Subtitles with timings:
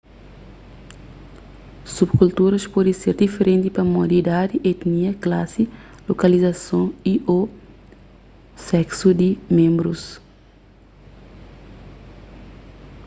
[1.95, 5.63] subkulturas pode ser diferenti pamodi idadi etinia klasi
[6.09, 7.37] lokalizason y/ô
[8.69, 10.03] seksu di ménbrus